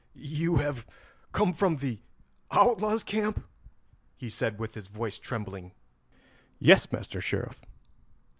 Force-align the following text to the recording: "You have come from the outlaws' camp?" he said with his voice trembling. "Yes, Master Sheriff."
"You 0.15 0.55
have 0.55 0.87
come 1.31 1.53
from 1.53 1.75
the 1.75 1.99
outlaws' 2.49 3.03
camp?" 3.03 3.45
he 4.15 4.29
said 4.31 4.57
with 4.59 4.73
his 4.73 4.87
voice 4.87 5.19
trembling. 5.19 5.73
"Yes, 6.57 6.91
Master 6.91 7.21
Sheriff." 7.21 7.61